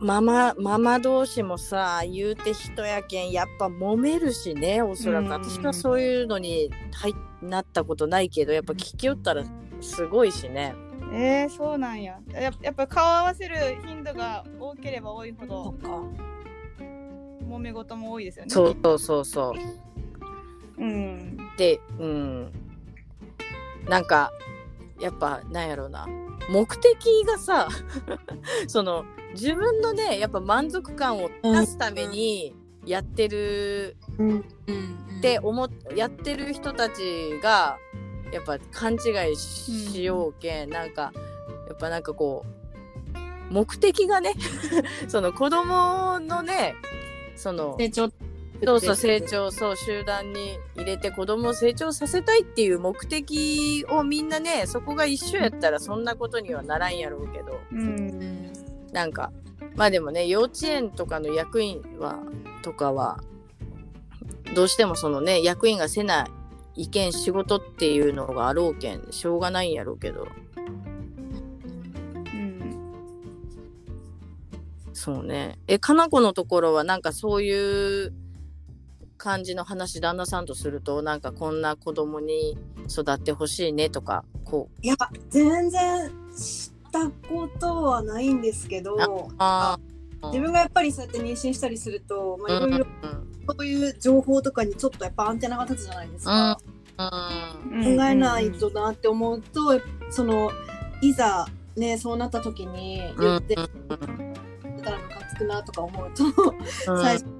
[0.00, 9.44] ママママ同士もさ言うて人やけんやっぱ揉めるしねおそらく、うん私はそういうのに入なったことないけどやっぱ聞きよったら
[9.80, 10.74] すごいしね。
[11.12, 12.18] えー、そうなんや。
[12.32, 15.88] ややっぱ顔合わせる頻度が多ければ多いほどか。
[17.48, 18.50] 揉め事も多いですよね。
[18.50, 19.54] そうそうそうそ
[20.78, 20.82] う。
[20.82, 21.36] うん。
[21.56, 22.52] でうん。
[23.88, 24.30] なんか
[25.00, 26.06] やっぱなんやろうな
[26.48, 27.68] 目的がさ
[28.66, 32.54] その自分のねやっぱ満足感を出すために
[32.84, 33.96] やってる
[35.18, 37.78] って思っやってる人たちが
[38.32, 41.12] やっぱ勘違いししようけん、なんか
[41.68, 42.44] やっぱなんかこ
[43.50, 44.34] う目的がね
[45.08, 46.74] その子供のね
[47.36, 48.10] その成長
[48.62, 57.58] そうそう成長そう集団に入れて子供を成長させたいっていう目的をみんなねそこが一緒やったらそんなことにはならんやろうけど。
[57.72, 58.52] うん。
[58.92, 59.32] なんか
[59.76, 62.18] まあでもね幼稚園とかの役員は
[62.62, 63.22] とかは
[64.54, 66.28] どうしてもそのね役員がせな
[66.74, 70.28] いけん仕事っていうのがあろうけんしょうがないんやろうけど。
[70.56, 72.76] うん。
[74.92, 75.58] そうね。
[75.66, 78.12] えかな子のところはなんかそういう
[79.20, 82.56] 感じの話旦那さんとするとなんかこんな子供に
[82.88, 84.80] 育ってほしいねとかこう。
[84.82, 84.96] いや
[85.28, 89.78] 全然したことはないんですけどあ
[90.24, 100.50] 自分がやっぱりそうやって妊娠したりすると、まあ、いろいろうんそういう情報とかにちょっとやっぱアンテナが立つじゃないですか、うん考えないとなって思うとその
[101.00, 106.24] いざねそうなった時に言ってたらムカつくなとか思うと、
[106.84, 107.30] 最初か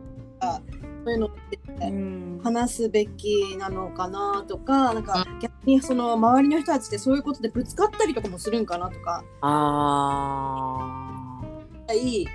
[0.40, 0.62] ら
[1.04, 2.40] そういうのってうん。
[2.42, 9.24] 話すべきなのかなとかなんか逆にその周りの人たちってそういうことでぶつかったりとかもするんかなとか。
[9.40, 11.12] あ
[11.94, 12.26] いい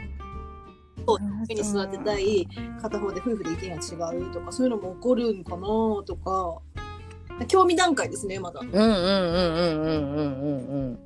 [1.08, 1.20] そう
[1.54, 2.48] に育てたい
[2.82, 5.68] 片方で夫婦で意見が違うとかそういうのも起こるんかな
[6.06, 6.62] とか。
[7.48, 8.62] 興味段階ですねまだ。
[8.62, 11.00] うんうんうんうんうんうんうんうん。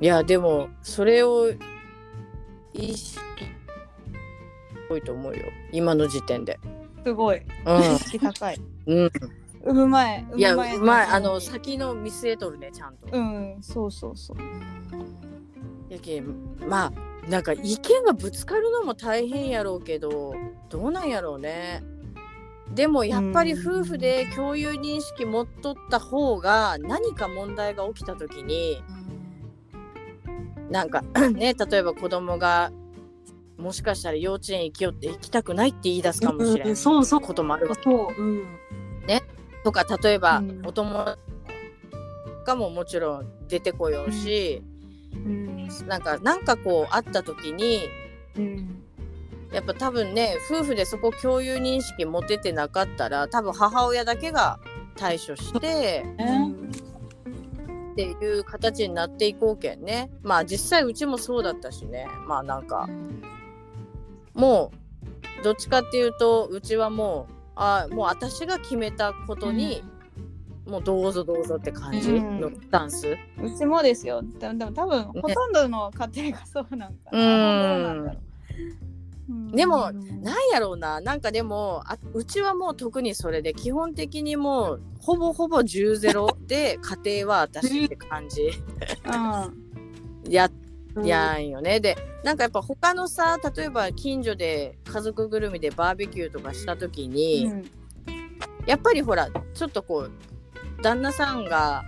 [0.00, 1.50] いやでもそれを
[2.72, 3.20] 意識
[4.90, 5.44] 多いと思うよ。
[5.72, 6.58] 今の時点で。
[7.04, 7.38] すごい。
[7.38, 7.42] う
[7.80, 8.58] 意識高い。
[8.58, 9.10] ん、うん、
[9.62, 13.08] 産む前産いやむ前まああの先の見据えとるねちゃんと。
[13.12, 14.36] うんそうそうそう。
[15.92, 16.34] やけん
[16.66, 20.34] まあなんか意見がぶつかるのも大変やろうけど
[20.68, 21.82] どうなんやろうね。
[22.74, 28.82] でもやっぱり夫婦で共有認識持っとった方が何か問題が起きた時に
[30.70, 31.02] なんか
[31.34, 32.70] ね例えば子供が
[33.60, 37.20] もしかしたら幼稚園行きよって行きたくないって言い出すかもしれうんんそうそう。
[37.20, 37.68] こともある。
[37.68, 38.46] わそう、うん、
[39.64, 40.62] とか例えば、うん。
[40.66, 41.18] お友達
[42.46, 44.62] がももちろん出てこようし、
[45.12, 45.68] うん。
[45.86, 47.88] なんかなんかこう会った時に
[48.36, 48.82] うん。
[49.52, 54.60] やっぱ多分ね夫婦でそこ共有認識持ててなかったら多分母親だけが
[54.96, 56.04] 対処して
[57.92, 60.10] っていう形になっていこうけんね。
[60.22, 62.06] まあ実際うちもそうだったしね。
[62.26, 62.88] まあなんか
[64.34, 64.72] も
[65.40, 69.82] うどっちかっていうとうちはもうあもう私が決めたことに、
[70.66, 74.22] もうどうぞどうぞって感じのスタンス、うちもですよ。
[74.22, 78.16] ででも多分ほとんどの家庭がそうなんかな、
[79.28, 79.50] うん。
[79.50, 79.90] でも
[80.22, 81.00] なんやろうな。
[81.00, 88.50] なんかでもあうちはもう特にそれで基本的にもうほぼほぼ10ゼロで家庭は私って感じ。
[90.30, 90.50] や
[91.04, 91.80] やんよね。
[91.80, 97.70] でなんかやっぱ他のさ例えば近所で家族ぐるみでバーベキューとかした時うんに、うん。
[98.66, 101.84] やっぱりほらちょっとこう旦那さんが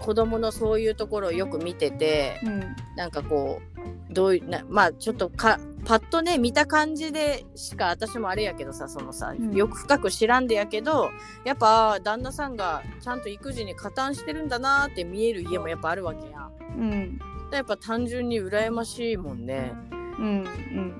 [0.00, 2.76] 子供のそういうところをよく見ててうん。
[2.96, 3.60] なんかこ
[4.10, 9.54] うどういうなまあちょっとかパッとね見た感じでしか私もあれやけどさそのさ、うん。
[9.54, 11.10] よく深く知らんでやけど
[11.44, 16.52] やっぱ旦那さんがちゃんと育児に加担してるんだなって見える家もやっぱあるわけやん。
[16.78, 17.20] うん
[17.56, 19.72] やっぱ単純に羨ましいもんね。
[20.18, 20.46] うんうん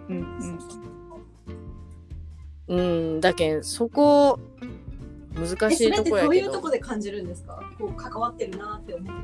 [0.08, 0.58] うん
[2.68, 2.82] う
[3.16, 4.38] んだけんそこ
[5.34, 6.70] 難しいえそれってとこやけどどういうとこ。
[6.70, 7.62] で感じるんですか？
[7.78, 9.14] こう関わってるなって思う。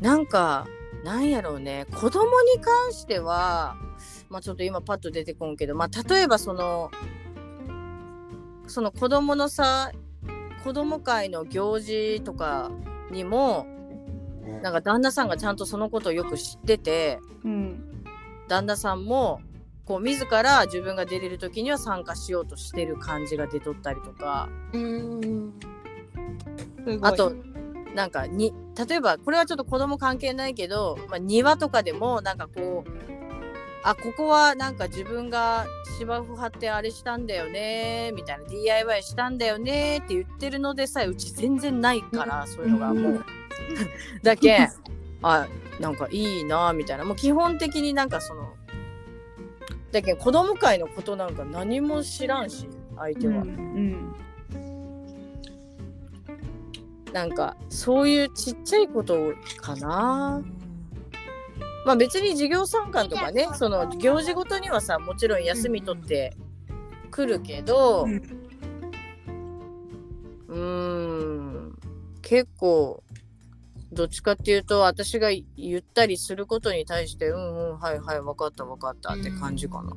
[0.00, 0.66] なんか
[1.04, 3.76] なんやろうね子供に関しては
[4.28, 6.90] まあちょっと今パッと出てこんけどまあ例えばその
[8.66, 9.92] その子供のさ
[10.64, 12.70] 子供会の行事とか
[13.12, 13.66] にも
[14.62, 18.04] なんか旦那さんがちゃんとそのことをよく知っててうん
[18.48, 19.40] 旦那さんも
[19.84, 24.48] こう自ら自分が出れる時には参加しようとしてる感じが出とったりとか。
[24.72, 25.52] うん。
[27.00, 27.32] あと
[27.94, 28.52] なんかに
[28.88, 33.21] 例えばこれはちょっと子供関係ないけど、まあ、庭とかでもなんかこう
[33.84, 35.66] あここはなんか自分が
[35.98, 43.24] 芝生張ってあれしたんだよねみたいな DIY したんだよねって言ってるのでさえうち全然ないから、そういうのがもう。
[44.22, 44.68] だけ
[45.22, 45.46] あ
[45.80, 48.54] なんかいいなみたいなもう基本的になんかその
[49.92, 53.42] だけ子供会のことなんか何も知らんし相手は。
[53.42, 54.14] うん
[57.12, 60.42] なんかそういうちっちゃいことかな。
[61.84, 66.36] まあ別に授業参観とかねその行事ごとにはさもちろん休み取って
[67.10, 68.22] くるけどうん
[70.48, 70.58] うー
[71.68, 71.78] ん
[72.22, 73.02] 結構
[73.92, 79.92] どっちかっていうと私が言ったりすることに対してうんうんはいはい分かった分かったって感じかな。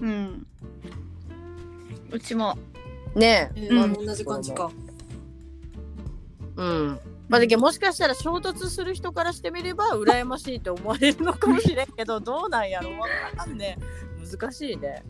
[0.00, 0.46] うん
[2.10, 2.56] うちも
[3.14, 3.60] ねえ。
[3.66, 4.70] えーまあ同じ感じか。
[6.56, 7.00] うん。
[7.28, 12.90] まあ、だけどもしかしたら衝突する人からしてみれば羨ましいと思われるのかもしれんけど どうなんやろ？
[12.98, 13.76] わからんね
[14.38, 15.02] 難しいね。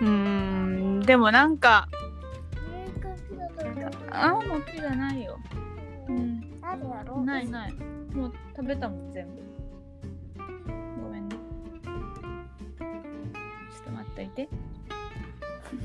[0.00, 1.88] うーんでもなんか
[4.10, 5.38] あもうピザないよ、
[6.08, 7.22] うん、あるやろ。
[7.22, 7.72] ないない。
[8.14, 9.42] もう食べたもん全部。
[11.02, 11.36] ごめんね。
[13.70, 14.48] ちょっと待っといて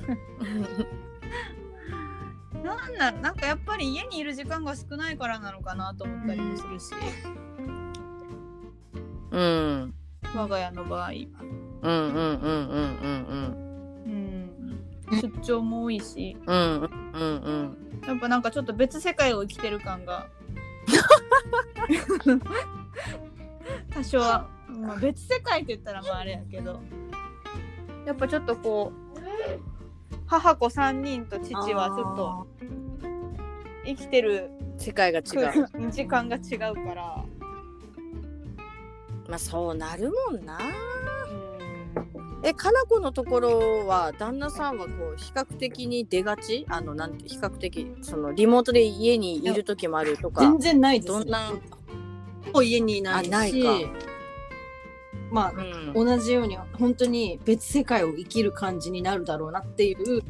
[2.63, 6.92] なんだなんかやっぱり家にいる時間が少ないからなのかなと思ったりもするし、
[9.31, 9.94] うん。
[10.36, 11.30] 我が家の場合、うん
[11.81, 11.94] うんうんうん
[14.06, 14.50] うん。
[15.12, 16.36] うん、出張も多いし。
[16.45, 17.77] うんうんうんうん。
[18.07, 20.27] やっぱなんかちょっと別世界を生きてる感が。
[23.94, 26.81] 多少は、まあ、別世界って言ったらまああれやけど。
[28.06, 29.00] やっぱちょっとこう
[30.27, 32.47] 母子3人と父はちょっと
[33.85, 35.91] 生きてる世界が違う。
[35.91, 37.25] 時間が違うから。
[39.27, 40.57] まあそうなるもんな。
[40.57, 42.41] うん。
[42.44, 46.65] えかな子のところは旦那さんはこう比較的に出がち？
[46.69, 50.41] あのなんて比較的そのリモートで家にいる時もあるとか。
[50.41, 51.13] 全然ないです。
[51.13, 51.53] どんな？
[52.53, 53.69] もう家にいないし、あないか
[55.31, 55.94] まあうん。
[55.94, 60.24] 同じように本当に別世界を生きる感じになるだろうなっていう。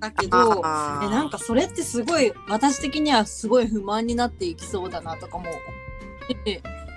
[0.00, 5.44] だけどえなんかそれってすごい私的にはすごい不満になっていきそうだなとかも。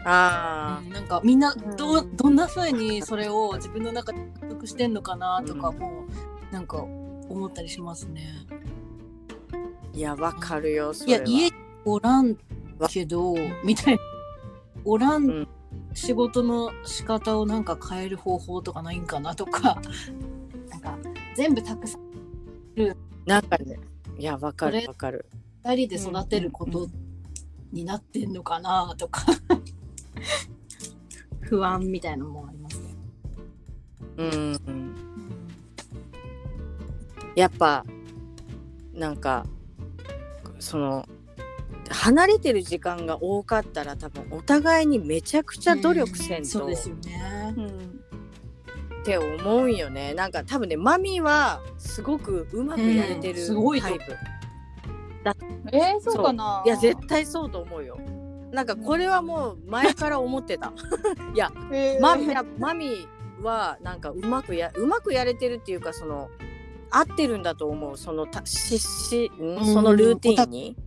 [0.10, 1.76] あうんなんかみんなうん。
[1.76, 6.06] ど,、どんな風にそれを自分の中で納得してんのかなとかも、
[6.52, 8.48] なんか思ったりしますね。
[9.94, 11.26] ーいやわかるよそれは。
[11.26, 11.52] いや家
[11.84, 12.38] おらん
[12.90, 14.02] けどみたいな。
[14.86, 15.48] おらうんん
[15.94, 19.82] 仕事の仕方をなんか変える方法とかないんかなとか。
[20.70, 20.98] なんか
[21.36, 22.02] 全部たくさん
[23.26, 23.80] なんかね。
[24.18, 25.26] いやわかるわかる。
[25.64, 26.88] 二人で育てること
[27.72, 29.26] になってんのかなとか。
[31.42, 32.96] 不安みたいなのもありますね。
[34.18, 34.96] うん。
[37.36, 37.86] やっぱ
[38.94, 39.46] なんか
[40.60, 41.07] その
[42.08, 47.54] 離れてる時間が多かったら多分お互いにめちゃくちゃ努力せんとですよね。
[47.58, 48.00] うん。
[49.04, 50.14] て思うんよね。
[50.14, 53.46] なんか多分ねマミはすごくうまくやれてる
[53.82, 54.18] タイプ、
[55.74, 56.64] えー、そうかな。
[56.66, 58.00] いや絶対そうと思うよ。
[58.54, 60.72] なんかこれはもう前から思ってた。
[61.74, 62.02] えー。
[62.02, 63.06] マミいやマミ
[63.44, 66.30] はなんかうまくやうまくやれてるっていうかその
[66.90, 67.98] 合ってるんだと思う。
[67.98, 70.78] そのたししそのルーティンに。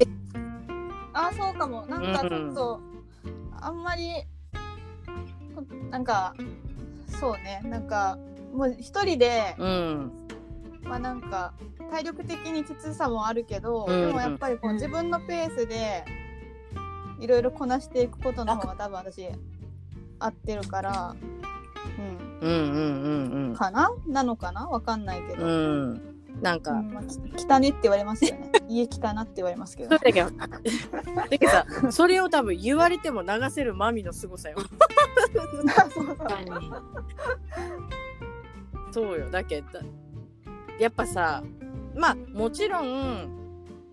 [1.12, 1.86] あそうかも。
[1.86, 2.80] なんかちょっと、
[3.60, 4.12] あんまり
[5.54, 6.34] こなんか
[7.06, 7.60] そうね。
[7.64, 8.18] なんか
[8.54, 10.12] もう一人で、うん。
[10.84, 11.52] まあなんか
[11.90, 14.76] 体力的にきつさもあるけど、うんでもやっぱりこううん。
[14.76, 16.04] 自分のペースで
[17.18, 19.28] いろいろこなしていくことの方が多分私
[20.18, 21.14] 合ってるから、
[21.98, 22.48] うん。
[22.48, 23.90] うんうんうん、かな？
[24.06, 24.66] なのかな？
[24.68, 26.09] わかんないけど、うんうん
[26.40, 26.82] なんか、
[27.36, 28.50] 汚ねって言われますよね。
[28.68, 34.58] 家汚って言われますけどそれだけどだけどさそれを多分言われても流せるマミの凄さよ。
[34.60, 34.68] そう
[35.90, 36.16] そう
[38.92, 39.30] そうよ。
[39.30, 39.80] だけど
[40.78, 41.42] やっぱさ
[41.94, 43.28] まあもちろん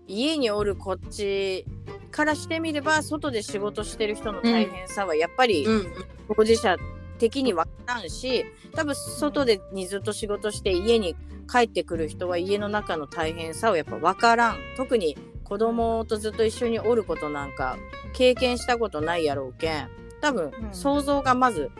[0.06, 1.66] 家におるこっち
[2.10, 5.92] からしてみれば外で仕事してる人の大変さはやっぱりうん。
[6.36, 6.76] 当事者
[7.18, 8.44] 的に分からんし
[8.74, 11.16] 多分外でにずっと仕事して家に
[11.50, 14.58] 帰ってくる人は家の中の大変さをやっぱ分からん。
[14.76, 17.78] 特に子供とずっと一緒におることなんか
[18.12, 19.88] 経験したことないやろうけん。
[20.20, 20.74] 多分うん。
[20.74, 21.70] 想像がまず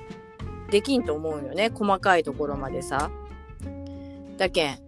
[0.71, 1.71] できんと思うよね。
[1.73, 3.11] 細かいところまでさ。
[4.37, 4.79] だけん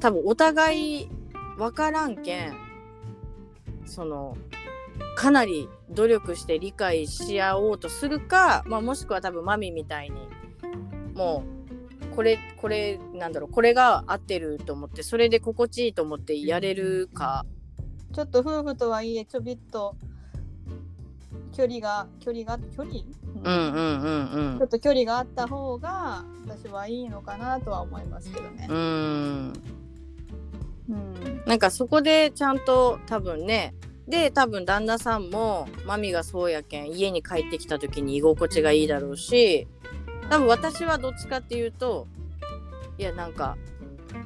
[0.00, 1.08] 多分お互い
[1.56, 2.54] 分からんけん
[3.86, 4.36] その
[5.16, 10.16] かなり努力して理解し合おうとするか、まあ、もしくは多分マミみたいに
[11.14, 11.42] も
[12.12, 17.44] うこれこれなんだろうこれが合ってると思ってそれで心地いいと思ってやれるか、
[18.12, 19.96] ちょっと夫婦とはいえちょびっと
[21.52, 23.00] 距離が距離が距離、
[23.42, 24.58] うんうんうんうん。
[24.58, 28.66] ちょっと距離があった方が私はいいのかなとは思いますけどね。
[28.68, 29.52] うん。
[30.90, 31.42] うん。
[31.46, 33.74] なんかそこでちゃんと多分ね
[34.08, 39.66] で多分旦那さんもマミがそうやけん家に帰ってきた時に居心地がいいだろうし
[40.30, 42.06] 多分私はどっちかっていうと
[42.98, 43.56] いやなんか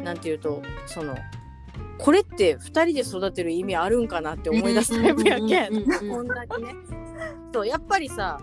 [0.03, 1.17] なんていうとその
[1.99, 5.85] これって2人で育てる意味あるんかなって思い出すタイプやけん。
[6.09, 6.75] こんなにね。
[7.53, 8.41] そうやっぱりさ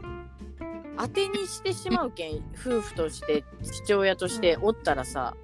[0.98, 5.36] 当てにしてしまうけん夫婦として父親としておったらさ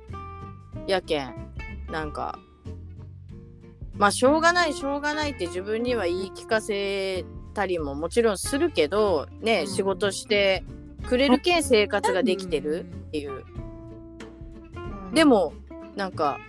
[0.87, 1.33] やけん
[1.91, 2.39] なんか
[3.95, 9.67] まあしょうがないしょうがないって自分には言い聞かせたりももちろんするけどね、うん。
[9.67, 10.63] 仕事して
[11.07, 13.43] くれるけん生活ができてるっていう。
[15.13, 15.53] でも
[15.95, 16.39] なんか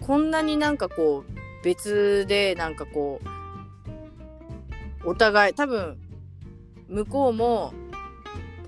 [0.00, 3.20] こんなになんかこう別でなんかこ
[5.04, 5.98] うお互い多分
[6.88, 7.72] 向こうも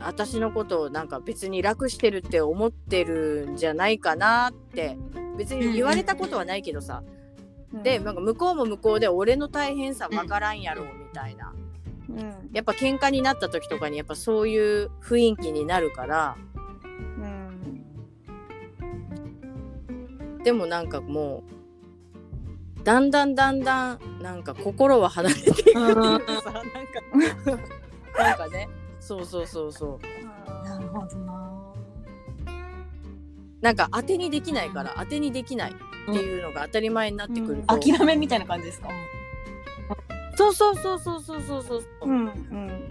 [0.01, 4.97] 私のことをなんか別に楽してるって思ってるんじゃないかなって
[5.37, 7.03] 別に言われたことはないけどさ、
[7.83, 11.53] でなんか向こうも向こうで俺の大変さ分からんやろみたいな。
[12.09, 12.51] うん。
[12.53, 16.37] やっぱ喧嘩になった時とかにやっぱそういう雰囲気になるから。
[17.19, 17.27] う
[20.41, 20.43] ん。
[20.43, 21.43] でもなんかも
[22.81, 25.61] うだんだんだんだんなんか心は離れていく。
[25.61, 25.93] っていうか
[26.43, 26.71] さなんか
[28.19, 28.69] なんかね。
[29.01, 30.67] そうそうそうそう。
[30.67, 31.75] なるほどな。
[33.61, 35.73] なんか当てにできないから当てにできない
[36.11, 38.89] っていうのが当たり前になってくると、諦めみたいな感じですか？
[40.37, 42.89] そうそうそうそうそうそうそう、うんうん。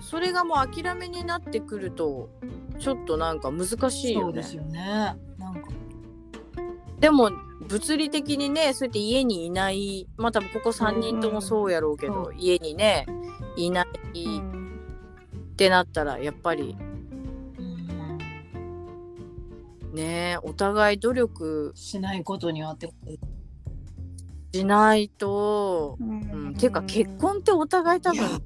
[0.00, 2.30] それがもう諦めになってくると
[2.78, 4.24] ちょっとなんか難しいよね。
[4.24, 5.16] そうですよね。
[5.38, 5.68] なんか。
[6.98, 7.30] でも
[7.68, 13.06] 物理的にねそうやって家にいないまあ多分ここ3人ともそうやろうけど、う家にね
[13.56, 14.80] いないうん。
[15.52, 16.76] ってなったらやっぱり
[19.96, 21.72] ねお互い努力。
[21.74, 22.92] しないことにはって。
[24.54, 26.48] しないと、ううん。
[26.50, 28.42] ん、ていうか結婚ってお互い多分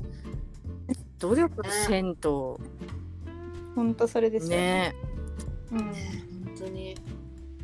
[1.18, 2.58] 努力せんと。
[3.74, 4.56] 本当それですよ。
[4.56, 4.94] ね。
[5.70, 5.78] うん。
[5.78, 5.94] 本
[6.58, 6.96] 当に。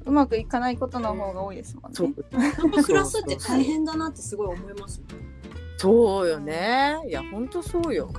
[0.04, 1.96] うまくいかないことの方が多いですもんね。
[1.96, 2.14] そう。
[2.84, 5.02] 暮らすって大変だなってすごい思います。
[5.78, 6.96] そうよね。
[7.08, 8.10] いやほんとそうよ。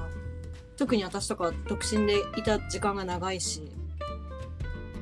[0.75, 3.71] 特に私とか独身でいた時間が長いし、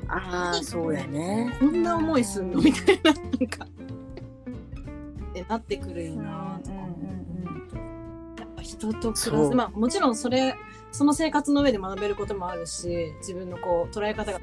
[0.08, 1.56] ああそうやね。
[1.58, 2.60] こんな思いすんの？
[2.60, 3.64] みたいななんか。
[3.64, 6.60] ってなってくるよな。
[6.64, 8.40] とか思う。
[8.40, 9.54] やっぱ人と暮らす。
[9.54, 10.54] まあもちろんそれ
[10.92, 14.38] その生活の上で学べることもあるし自分のこう捉え方が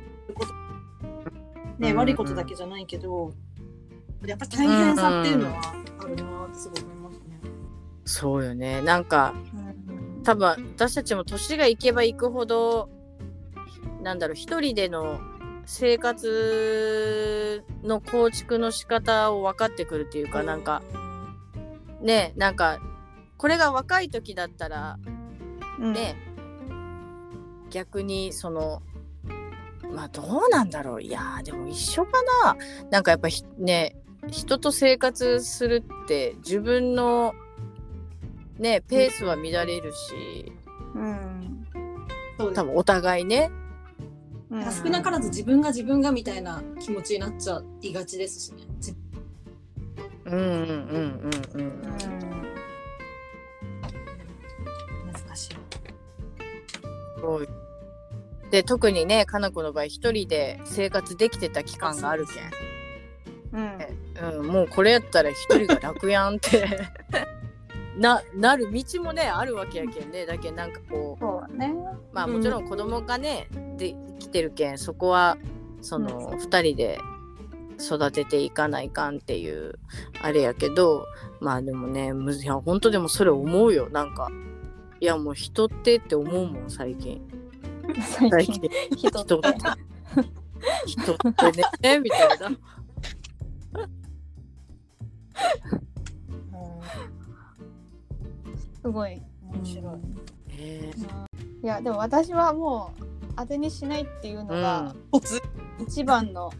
[1.80, 3.34] ね、うん悪いことだけじゃないけど
[4.26, 5.62] やっぱ大変さっていうのは
[6.00, 7.40] あるなってすごい思いますね。
[8.06, 8.82] そうよね。
[8.82, 9.34] なんか
[9.88, 10.24] うん。
[10.24, 12.90] 多分私たちも年がいけばいくほど
[14.02, 15.20] なんだろう一人での
[15.66, 20.82] 生活の構築の仕方を分かってくるっていうか、なんか
[22.02, 22.80] ねなんか
[23.38, 24.98] これが若い時だったら
[25.80, 25.94] うん。
[25.94, 26.16] ね、
[27.70, 28.82] 逆にその
[29.92, 31.02] まあどうなんだろう。
[31.02, 32.12] いやーでも一緒か
[32.44, 32.58] な。
[32.90, 33.96] なんかやっぱひね
[34.30, 37.34] 人と生活するって自分の
[38.58, 40.52] ねペースは乱れるし
[40.96, 41.68] うん。
[42.38, 42.56] そうです。
[42.56, 43.52] 多分お互いね
[44.54, 44.72] うん。
[44.72, 48.64] 少なからず自分が自分がみたいな気持ちになっちゃいがちですしね。
[48.78, 48.96] 自
[50.26, 51.62] うんうんうんうん。
[51.62, 51.82] うん
[55.12, 55.58] 難しい。
[58.52, 62.40] で特にねかな子の場合一人で生活できてた期間があるけ
[63.60, 63.60] ん。
[63.60, 64.40] うん。
[64.40, 66.68] うん、もうこれやったら一人が楽やんって。
[67.98, 70.26] ななる道もねあるわけやけんね。
[70.26, 71.20] だけどなんかこう。
[71.20, 71.74] そうだね。
[72.12, 73.96] まあもちろん子供がね、でき
[74.34, 75.38] てるけんそこは
[75.82, 77.00] その2人で
[77.80, 79.76] 育てていかないかんっていう
[80.22, 81.06] あれやけど
[81.40, 83.90] まあでもねむいや本当でもそれ思うよ。
[83.90, 84.30] なんか
[85.00, 87.22] いやもう人ってって思うもん最近。
[88.30, 88.70] 最近。
[88.96, 89.50] 人人って
[90.86, 92.52] 人ってねみたいな。
[98.82, 99.22] すごい
[99.54, 100.00] 面白
[100.52, 100.58] い。
[100.58, 100.92] ね
[101.64, 105.42] いやでも私はもう当てにしないっていうのがおつ。
[105.80, 106.52] 一番の。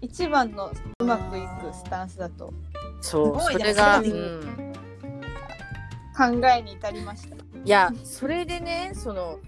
[0.00, 2.52] 一一番のうまくいくスタンスだと。
[3.00, 4.72] そうすごいねそれが、うん、
[6.40, 7.36] 考えに至りました。
[7.36, 9.38] いやそれでねその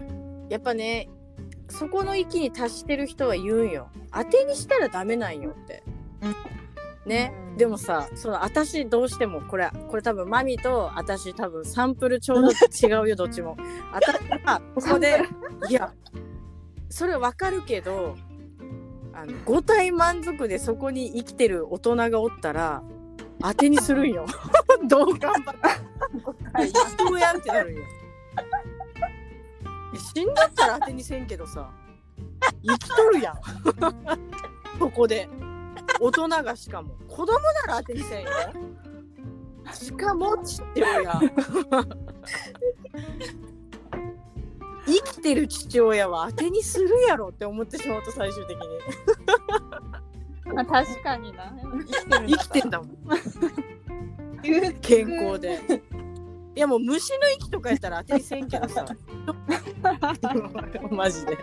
[0.47, 1.09] やっぱね
[1.67, 3.89] そこの域に達してる人は言うんよ。
[4.13, 5.83] 当てにしたらダメなんよって、
[7.05, 7.57] ね、うん。
[7.57, 13.57] でもさその私どうしてもこれこれ多分マミと私多分サンプルちょうど違うよ どっちも。
[13.91, 15.21] 私はここで
[15.69, 15.93] いや
[16.89, 18.15] それわかるけど
[19.13, 22.83] あの五体満足でそこに生きてる大人がおったら
[23.41, 24.25] 当てにするんよ。
[24.87, 27.81] どう頑張って一生やんってなるんよ。
[30.13, 31.69] 死んだったら当てにせんけどさ
[32.63, 33.39] 生きとるやん。
[34.79, 35.27] そこで
[35.99, 38.29] 大人がしかも子供なら当てにせんよ。
[39.73, 41.19] しかも父親。
[44.85, 48.63] 生きてる父親は当てにするやろって思ってしまうと最終的に。
[50.53, 51.53] まあ、確かにな。
[52.27, 52.89] 生きてんだもん。
[54.81, 55.61] 健康で。
[56.53, 58.85] いやもう虫の息とかやったら当てにせんけどさ。
[60.91, 61.37] マジで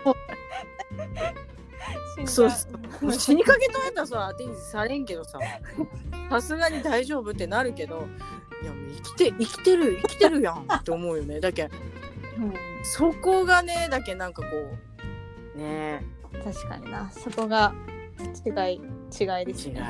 [2.25, 2.49] そう
[3.13, 5.39] 死にかけとやったらさ当てにされんけどさ。
[6.29, 8.07] さすがに大丈夫ってなるけど。
[8.61, 11.39] いやもう生きて生きてる生きてるやんって思うよね。
[11.39, 12.53] だけうん。
[12.83, 14.47] そこがねだけなんかこ
[15.55, 16.03] うね
[16.43, 17.09] 確かにな。
[17.11, 17.73] そこが
[18.45, 18.81] 違い
[19.17, 19.81] 違いですね。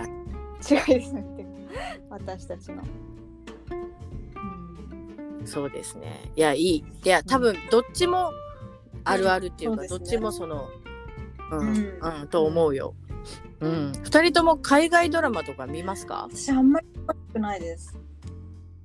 [0.70, 1.26] 違いですね。
[2.10, 2.84] 私たちの。
[5.46, 6.32] そうですね。
[6.36, 6.86] いやいい。
[7.04, 8.32] いや多分どっちも
[9.04, 10.20] あるあるっていうか、そうですね。
[10.20, 10.70] どっちもその
[11.52, 12.22] うん、うん。
[12.22, 12.96] うん、と思うよ。
[13.60, 13.92] うん。
[14.04, 16.28] 二人とも海外ドラマとか見ますか？
[16.32, 17.98] 私あんまり詳しくないです。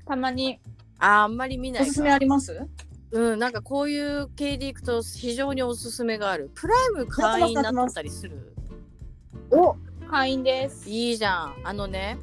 [0.06, 0.60] たまに。
[0.98, 1.84] あーあんまり見ないか。
[1.84, 2.66] おすすめあります？
[3.12, 6.50] うん、なんかこういう系でいくと非常におすすめがある。
[6.54, 8.54] プライム会員になったりする。
[9.50, 9.76] お。
[10.10, 10.88] 会員です。
[10.88, 11.54] いいじゃん。
[11.64, 12.18] あのね、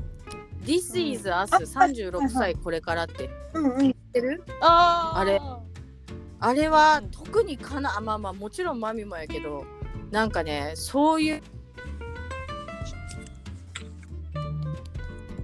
[0.63, 3.30] This is Us あ36歳これからって。
[3.54, 3.94] うんうん。
[4.13, 4.44] てる？
[4.62, 5.20] あー。
[5.20, 5.42] あれ。
[6.44, 9.63] あれは特にかな、まあまあもちろんマミもやけど、
[10.12, 11.41] なんかね、そういう、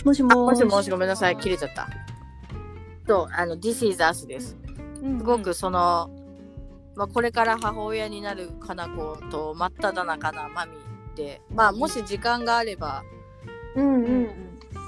[0.04, 1.88] もしもあもしもしごめんなさい、切れちゃった。
[3.08, 4.58] と、あの、This is Us です。
[5.02, 6.10] うんすごくその、
[6.96, 10.72] まあ、これから母親になるかな子と真っ只中なマミ
[11.16, 13.04] で、まあ、もし時間があれば
[13.76, 14.30] うんうん。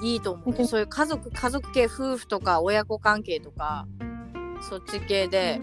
[0.02, 0.66] いいと思う。
[0.66, 3.86] そういう家族家族系夫婦とか親子関係とか
[4.68, 5.60] そっち系で、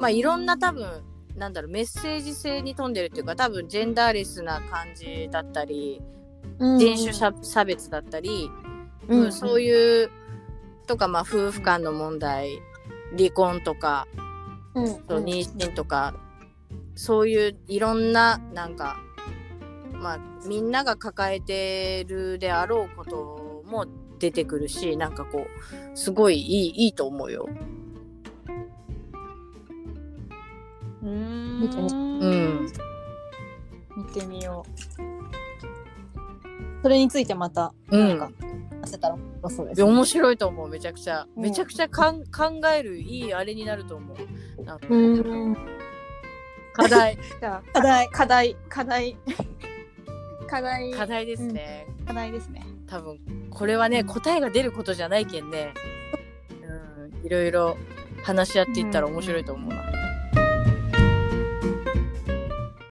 [0.00, 1.04] まあいろんな多分
[1.36, 6.00] なんだろうメッセージ性に富んでるっていうか多分ジェンダーレスな感じだったり、
[6.58, 6.78] うん。
[6.78, 8.50] 人種差差別だったり、
[9.08, 10.10] うんうんそういう
[10.86, 12.60] とかまあ夫婦間の問題
[13.16, 14.08] 離婚とか
[14.74, 16.14] うん妊娠とか、
[16.94, 18.98] そういういろんななんか
[19.92, 23.86] まあみんなが抱えてるであろうことも
[24.18, 27.48] 出てくるしなんかこうすごいいいいいと思うよ。
[31.06, 31.94] うーん見てみう。
[31.94, 32.66] ん、
[33.96, 34.66] 見てみよ
[36.82, 38.18] それについてまたうん。
[38.18, 38.46] なんか
[38.82, 41.42] 話せたら面白そうでいすや面白いと思うめちゃくちゃ、うん。
[41.42, 44.64] めちゃくちゃかん考えるいいあれになると思う。
[44.64, 44.86] なんか。
[44.90, 44.96] う
[45.50, 45.56] ん。
[46.72, 47.16] 課題。
[47.72, 48.08] 課題。
[48.10, 48.56] 課題。
[48.68, 49.16] 課題。
[50.46, 50.92] 課題。
[50.92, 51.86] 課題ですね。
[52.06, 52.62] 課題ですね。
[52.86, 53.18] 多分
[53.50, 55.74] これはね答えが出ることじゃないけんね、
[56.62, 57.76] うん、いろいろ
[58.22, 59.95] 話し合っていったら面白いと思うな。